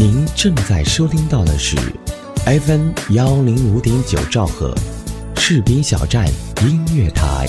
[0.00, 1.76] 您正在收听到的是
[2.46, 4.72] FM 幺零五点九兆赫，
[5.34, 6.24] 士兵小站
[6.62, 7.48] 音乐台。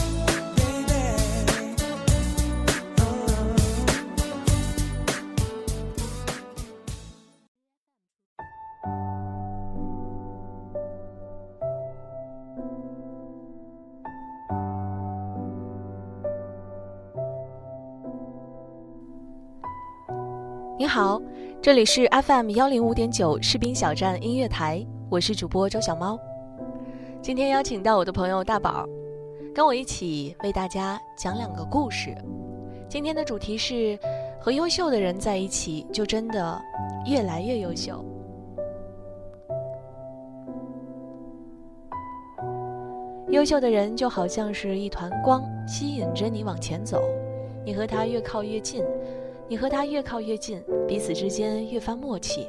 [20.80, 21.22] 您好，
[21.62, 26.18] 这里是 FM 幺零五点九士兵小站音乐台，我是主播周小猫。
[27.22, 28.88] 今天邀请到我的朋友大宝，
[29.54, 32.16] 跟我一起为大家讲两个故事。
[32.88, 34.00] 今天的主题是
[34.40, 36.62] 和优秀的人在一起，就真的
[37.06, 38.06] 越来越优秀。
[43.32, 47.04] 优秀的人就好像是一团光，吸引着你往前走，
[47.66, 48.82] 你和他越靠越近。
[49.50, 52.48] 你和他越靠越近，彼此之间越发默契，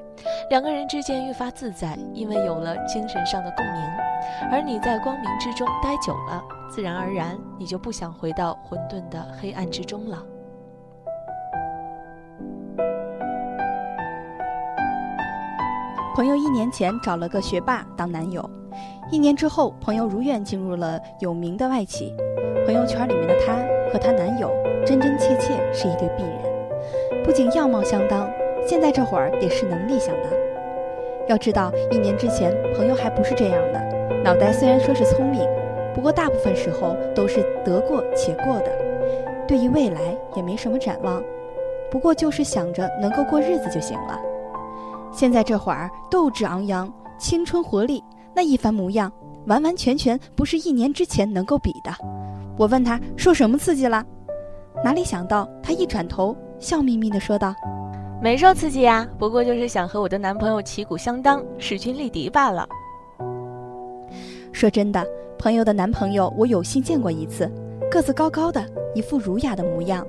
[0.50, 3.82] 两个人之间越发自在，因为有了精神上的共鸣。
[4.52, 10.22] 而你在光明之中待久了，自然而然你就不想回到混沌的黑暗之中了。
[16.14, 18.46] 朋友一年前找了个学霸当男友，
[19.10, 22.14] 一年之后，朋友如愿进入了有名的外企，
[22.66, 23.54] 朋友圈里面的她
[23.90, 24.52] 和她男友
[24.84, 26.49] 真真切切是一对璧人。
[27.30, 28.28] 不仅样貌相当，
[28.66, 30.24] 现在这会儿也是能力相当。
[31.28, 33.80] 要知道，一年之前朋友还不是这样的，
[34.24, 35.48] 脑袋虽然说是聪明，
[35.94, 38.72] 不过大部分时候都是得过且过的，
[39.46, 40.00] 对于未来
[40.34, 41.22] 也没什么展望，
[41.88, 44.18] 不过就是想着能够过日子就行了。
[45.12, 48.02] 现在这会儿斗志昂扬，青春活力，
[48.34, 49.12] 那一番模样，
[49.46, 51.92] 完完全全不是一年之前能够比的。
[52.58, 54.04] 我问他受什么刺激了，
[54.84, 56.36] 哪里想到他一转头。
[56.60, 57.54] 笑眯眯地说道
[58.22, 62.68] ：“没受刺激呀，不过就是想和我的男朋友旗鼓相当，势均力敌罢了。”
[64.52, 65.04] 说真的，
[65.38, 67.50] 朋友的男朋友我有幸见过一次，
[67.90, 68.62] 个子高高的，
[68.94, 70.06] 一副儒雅的模样，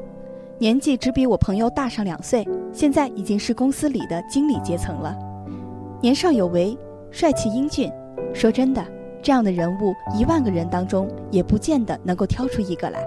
[0.58, 5.18] 年纪只比我朋友大上两岁，现在已经是公司里的经理阶层了。
[6.02, 6.78] 年少有为，
[7.12, 7.90] 帅气英俊。
[8.34, 8.86] 说真的，
[9.22, 13.00] 这样的人物，一万个人当中也不见得能够挑出一个来。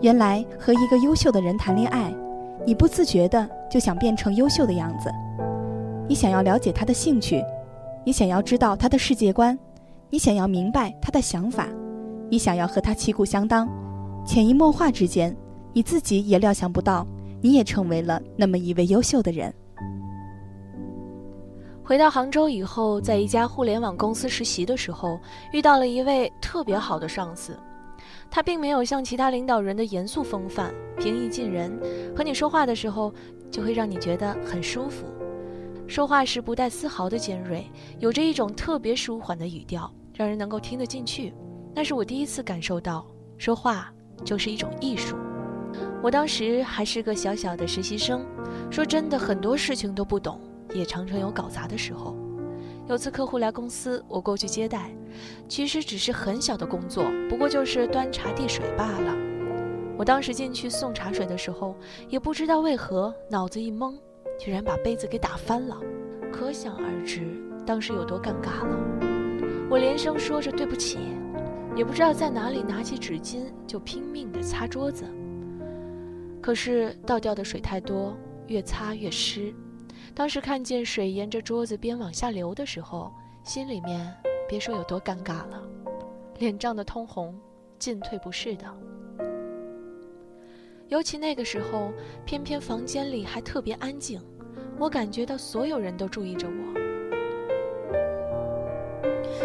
[0.00, 2.10] 原来和一个优秀的人谈恋爱。
[2.66, 5.10] 你不自觉的就想变成优秀的样子，
[6.08, 7.42] 你想要了解他的兴趣，
[8.04, 9.58] 你想要知道他的世界观，
[10.10, 11.66] 你想要明白他的想法，
[12.30, 13.68] 你想要和他旗鼓相当，
[14.24, 15.34] 潜移默化之间，
[15.72, 17.06] 你自己也料想不到，
[17.40, 19.52] 你也成为了那么一位优秀的人。
[21.82, 25.18] 回到杭州以后，在一家互联网公司实习的时候，
[25.52, 27.58] 遇到了一位特别好的上司。
[28.30, 31.72] 他并没有像其他领导人的严肃风范，平易近人，
[32.16, 33.12] 和你说话的时候
[33.50, 35.06] 就会让你觉得很舒服。
[35.86, 37.64] 说话时不带丝毫的尖锐，
[37.98, 41.32] 有着一种特别舒缓的语调，让人能够听得进去。
[41.74, 43.06] 那是我第一次感受到，
[43.38, 43.92] 说话
[44.24, 45.16] 就是一种艺术。
[46.02, 48.24] 我当时还是个小小的实习生，
[48.70, 50.40] 说真的，很多事情都不懂，
[50.74, 52.14] 也常常有搞砸的时候。
[52.88, 54.90] 有次客户来公司，我过去接待，
[55.46, 59.14] 其实只是很小的工作，不过就是端茶递水罢了。
[59.98, 61.76] 我当时进去送茶水的时候，
[62.08, 63.94] 也不知道为何脑子一懵，
[64.40, 65.78] 居然把杯子给打翻了，
[66.32, 67.26] 可想而知
[67.66, 68.78] 当时有多尴尬了。
[69.68, 70.98] 我连声说着对不起，
[71.76, 75.04] 也不知道在哪里拿起纸巾就拼命地擦桌子，
[76.40, 78.16] 可是倒掉的水太多，
[78.46, 79.52] 越擦越湿。
[80.14, 83.12] 当时看见水沿着桌子边往下流的时候，
[83.44, 84.14] 心里面
[84.48, 85.62] 别说有多尴尬了，
[86.38, 87.34] 脸涨得通红，
[87.78, 88.64] 进退不适的。
[90.88, 91.92] 尤其那个时候，
[92.24, 94.20] 偏偏房间里还特别安静，
[94.78, 96.52] 我感觉到所有人都注意着我。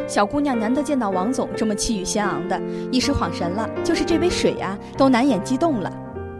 [0.07, 2.59] 小姑娘难得见到王总这么气宇轩昂的，
[2.91, 5.91] 一时恍神了，就是这杯水呀，都难掩激动了。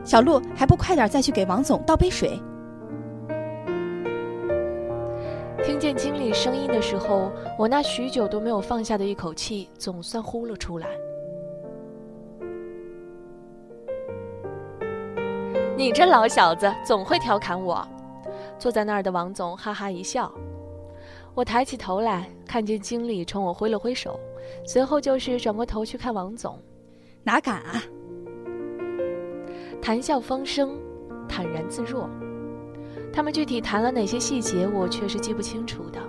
[0.04, 2.42] 小陆还不快点再去给王总倒杯水？
[5.64, 10.88] 听见经理声音的时候，我那许久都没有放下的一口气总算呼了出来。
[15.78, 17.88] 你这老小子总会调侃我。
[18.60, 20.32] 坐在那儿的王总哈哈一笑。
[21.34, 24.20] 我抬起头来，看见经理冲我挥了挥手，
[24.66, 26.60] 随后就是转过头去看王总。
[27.24, 27.82] 哪敢啊！
[29.82, 30.78] 谈笑风生，
[31.28, 32.10] 坦然自若。
[33.14, 36.00] 他们具体谈了哪些细节，我却是记不清楚的，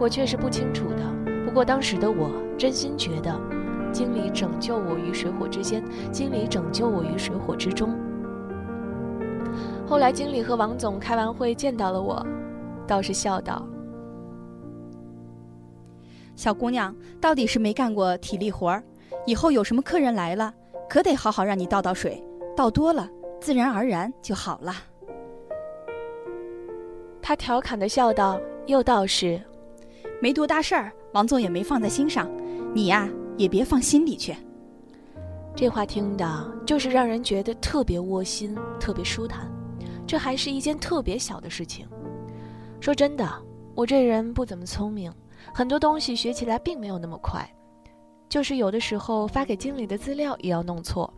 [0.00, 1.44] 我却是不清楚的。
[1.44, 3.38] 不过当时的我真心觉得，
[3.92, 7.94] 经理拯救我于水火之间，经理拯救我于水火之中。
[9.86, 12.26] 后来经理和王总开完会见到了我，
[12.86, 13.66] 倒是笑道
[16.36, 18.82] ：“小姑娘，到底是没干过体力活儿，
[19.26, 20.54] 以后有什么客人来了，
[20.88, 22.22] 可得好好让你倒倒水，
[22.56, 23.06] 倒多了，
[23.40, 24.72] 自然而然就好了。”
[27.28, 29.38] 他调侃的笑道，又道是
[30.18, 32.26] ：“没多大事儿，王总也没放在心上，
[32.74, 34.34] 你呀也别放心里去。”
[35.54, 39.46] 这话听的，就是让人觉得特别窝心，特别舒坦。
[40.06, 41.86] 这还是一件特别小的事情。
[42.80, 43.30] 说真的，
[43.74, 45.12] 我这人不怎么聪明，
[45.52, 47.46] 很多东西学起来并没有那么快，
[48.26, 51.12] 就是有的时候发给经理的资料也要弄错。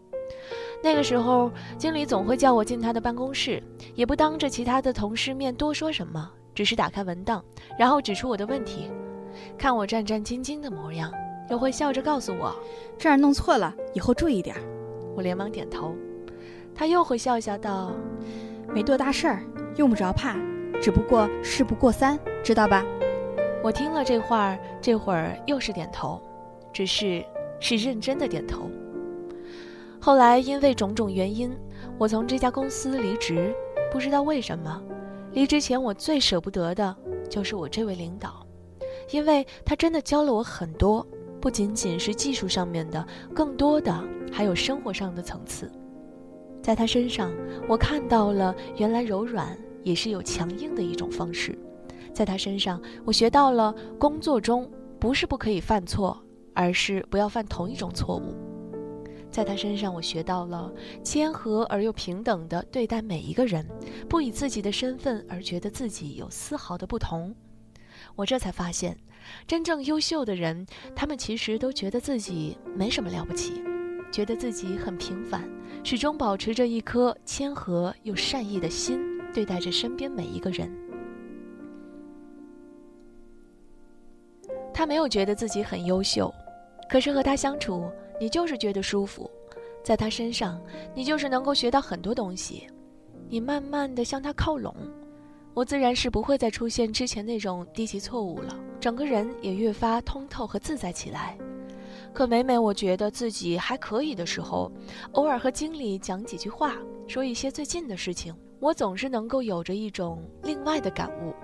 [0.82, 3.62] 那个时候，经理总会叫我进他的办公室，
[3.94, 7.44] 也不当着其他的同事面多说什么，只是打开文档，
[7.78, 8.90] 然后指出我的问题，
[9.58, 11.12] 看我战战兢兢的模样。
[11.50, 12.54] 又会笑着告诉我
[12.96, 14.54] ：“这儿弄错了，以后注意点。”
[15.16, 15.96] 我连忙点头。
[16.72, 17.92] 他又会笑笑道
[18.72, 19.42] ：“没多大事儿，
[19.76, 20.36] 用不着怕，
[20.80, 22.84] 只不过事不过三，知道吧？”
[23.64, 26.22] 我听了这话，这会儿又是点头，
[26.72, 27.24] 只是
[27.58, 28.70] 是认真的点头。
[30.00, 31.50] 后来因为种种原因，
[31.98, 33.54] 我从这家公司离职，
[33.92, 34.82] 不知道为什么，
[35.32, 36.96] 离职前我最舍不得的
[37.28, 38.46] 就是我这位领导，
[39.10, 41.06] 因为他真的教了我很多。
[41.40, 43.98] 不仅仅是技术上面的，更多的
[44.30, 45.70] 还有生活上的层次。
[46.62, 47.32] 在他身上，
[47.66, 51.58] 我看到了原来柔软也是有强硬的一种方式。
[52.12, 56.18] 在他身上，我学到了工作中不是不可以犯错，
[56.52, 58.34] 而是不要犯同一种错误。
[59.30, 60.72] 在他身上，我学到了
[61.04, 63.66] 谦和而又平等的对待每一个人，
[64.08, 67.34] 不以自己的身份而觉得自己有丝毫的不同。
[68.16, 68.96] 我这才发现。
[69.46, 70.66] 真正优秀的人，
[70.96, 73.62] 他们其实都觉得自己没什么了不起，
[74.10, 75.48] 觉得自己很平凡，
[75.84, 78.98] 始终保持着一颗谦和又善意的心，
[79.32, 80.74] 对待着身边每一个人。
[84.72, 86.32] 他没有觉得自己很优秀，
[86.88, 87.88] 可是和他相处，
[88.20, 89.28] 你就是觉得舒服，
[89.82, 90.60] 在他身上，
[90.94, 92.68] 你就是能够学到很多东西，
[93.30, 94.74] 你慢慢的向他靠拢。
[95.54, 101.36] 我自然是不会再出现之前那种低级错误了，整个人也越发通透和自在起来。
[102.12, 104.70] 可每每我觉得自己还可以的时候，
[105.12, 106.74] 偶尔和经理讲几句话，
[107.08, 111.34] 说一些最近的事情，我总是能够有着一种另外的感悟。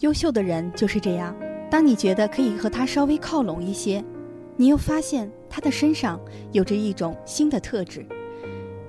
[0.00, 1.34] 优秀的人就是这样，
[1.72, 4.04] 当你觉得可以和他稍微靠拢一些，
[4.58, 6.20] 你又发现他的身上
[6.50, 8.04] 有着一种新的特质。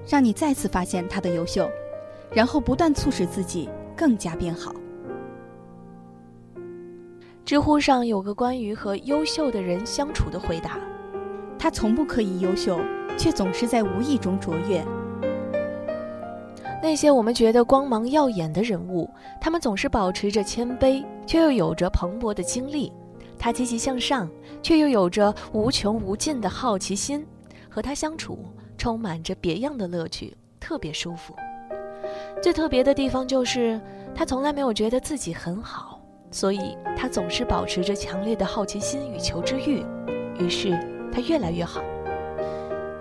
[0.06, 1.72] 让你再次发现他的优秀，
[2.34, 4.76] 然后不断促使自己更加变好。
[7.46, 10.78] 知乎上有个关于和优秀的人相处的回答：
[11.58, 12.78] 他从不刻意优秀，
[13.18, 14.84] 却总是在无意中卓越。
[16.84, 19.10] 那些我们觉得光芒耀眼的人物，
[19.40, 22.92] 他们总是保持着谦卑，却又有着蓬勃的精力。
[23.40, 24.30] 他积极向上，
[24.62, 27.26] 却又有着无穷无尽的好奇心。
[27.70, 28.38] 和他相处。
[28.76, 31.34] 充满着别样的乐趣，特别舒服。
[32.42, 33.80] 最特别的地方就是，
[34.14, 36.02] 他从来没有觉得自己很好，
[36.32, 39.86] 所以他总是保持着强烈的好奇心与求知欲。
[40.38, 40.78] 于是
[41.14, 41.82] 他越来越好，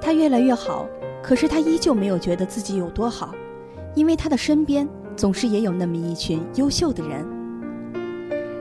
[0.00, 0.87] 他越来越好。
[1.20, 3.34] 可是他依旧没有觉得自己有多好，
[3.94, 7.27] 因为他的身边总是也有那么一群优秀的人。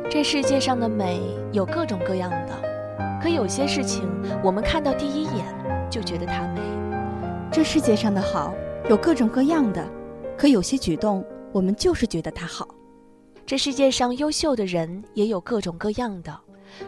[0.10, 1.22] 这世界上的美
[1.54, 4.10] 有各种各样的，可有些事情
[4.44, 5.46] 我们看到第一眼
[5.90, 6.62] 就觉得它美。
[7.52, 8.54] 这世界上的好
[8.90, 9.86] 有各种各样的，
[10.38, 11.24] 可有些举动
[11.54, 12.68] 我们就是觉得它好。
[13.46, 16.38] 这世界上优秀的人也有各种各样的，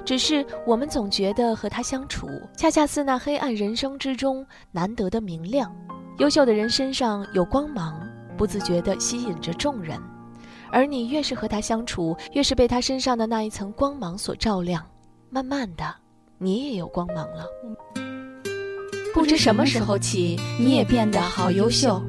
[0.06, 5.74] 只是我们总觉得和他相处，恰恰似那黑暗人生之中难得的明亮。
[6.20, 8.00] 优秀的人身上有光芒，
[8.38, 10.00] 不自觉地吸引着众人，
[10.72, 14.86] 而你越是和他相处，越是被他身上的那一层光芒所照亮。
[15.30, 15.96] 慢慢的，
[16.38, 17.46] 你也有光芒了。
[19.14, 22.02] 不知什么时候起，你也变得好优秀。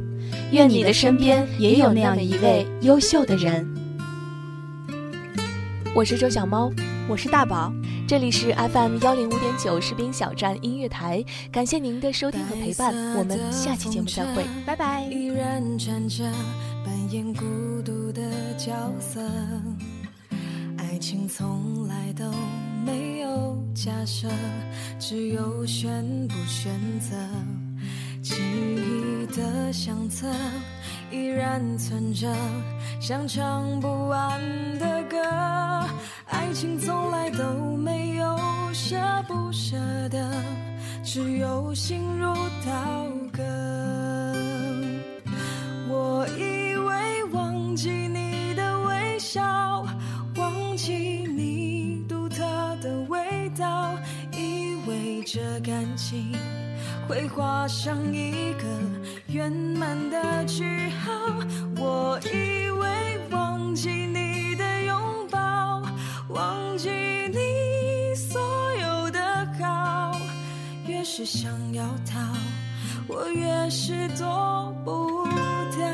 [0.53, 3.67] 愿你的身边也有那样的一位优秀的人。
[5.95, 6.71] 我是周小猫，
[7.09, 7.73] 我是大宝，
[8.07, 11.25] 这里是 FM 幺零五点九士兵小站音乐台。
[11.51, 15.09] 感谢您的收听和陪伴，我们下期节目再会，拜拜。
[20.77, 22.31] 爱情从来都
[22.85, 24.29] 没有假设，
[24.99, 27.17] 只有选不选择。
[28.23, 30.27] 记忆的相册
[31.11, 32.35] 依然存着，
[33.07, 34.41] 像唱不完
[34.79, 35.19] 的歌，
[36.25, 38.39] 爱情从来都没有
[38.73, 38.97] 舍
[39.29, 39.77] 不舍
[40.09, 40.19] 得，
[41.03, 42.33] 只有心如
[42.65, 42.73] 刀
[43.31, 43.43] 割。
[45.87, 49.85] 我以为忘记你的微笑，
[50.37, 50.95] 忘记
[51.27, 52.39] 你独特
[52.81, 53.95] 的味道，
[54.33, 56.33] 以为这感情
[57.07, 58.65] 会画上一个
[59.27, 60.65] 圆满的句
[61.05, 61.13] 号。
[61.77, 62.74] 我以为。
[71.17, 72.19] 是想要逃，
[73.07, 75.25] 我越是躲不
[75.79, 75.87] 掉。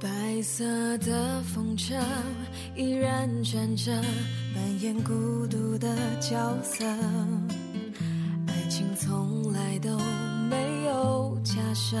[0.00, 0.64] 白色
[0.96, 1.94] 的风车
[2.74, 3.92] 依然转着，
[4.54, 5.88] 扮演孤独的
[6.20, 6.84] 角色。
[8.46, 9.98] 爱情从来都
[10.48, 11.96] 没有假设，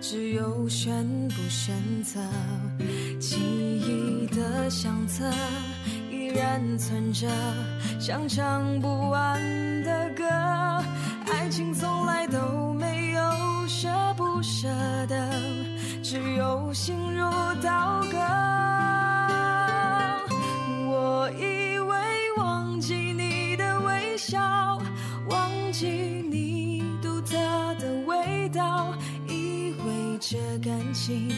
[0.00, 2.18] 只有选不选择。
[3.20, 5.30] 记忆的相册
[6.10, 7.28] 依然存着，
[8.00, 9.38] 像唱不完
[9.84, 10.24] 的歌。
[11.30, 13.20] 爱情从来都没有
[13.68, 14.68] 舍不舍
[15.06, 15.30] 得。
[16.02, 17.30] 只有心如
[17.62, 18.51] 刀割。
[30.92, 31.30] 情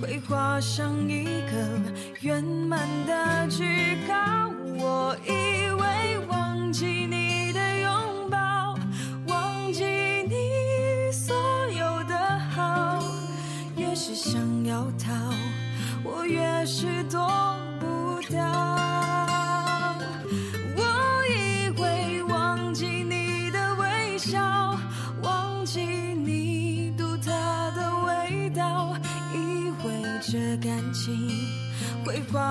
[0.00, 1.80] 会画上一个
[2.20, 4.50] 圆满的句号。
[4.78, 5.69] 我以